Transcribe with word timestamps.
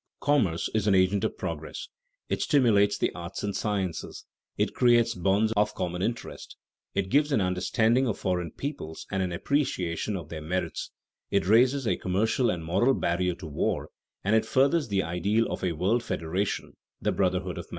Commerce 0.19 0.67
is 0.73 0.87
an 0.87 0.95
agent 0.95 1.23
of 1.23 1.37
progress; 1.37 1.87
it 2.27 2.41
stimulates 2.41 2.97
the 2.97 3.11
arts 3.13 3.43
and 3.43 3.55
sciences; 3.55 4.25
it 4.57 4.73
creates 4.73 5.13
bonds 5.13 5.53
of 5.55 5.75
common 5.75 6.01
interest; 6.01 6.57
it 6.95 7.09
gives 7.09 7.31
an 7.31 7.39
understanding 7.39 8.07
of 8.07 8.17
foreign 8.17 8.49
peoples 8.49 9.05
and 9.11 9.21
an 9.21 9.31
appreciation 9.31 10.17
of 10.17 10.29
their 10.29 10.41
merits; 10.41 10.89
it 11.29 11.45
raises 11.45 11.85
a 11.85 11.97
commercial 11.97 12.49
and 12.49 12.65
moral 12.65 12.95
barrier 12.95 13.35
to 13.35 13.45
war; 13.45 13.89
and 14.23 14.35
it 14.35 14.43
furthers 14.43 14.87
the 14.87 15.03
ideal 15.03 15.45
of 15.51 15.63
a 15.63 15.73
world 15.73 16.01
federation, 16.01 16.73
the 16.99 17.11
brotherhood 17.11 17.59
of 17.59 17.65
man. 17.65 17.69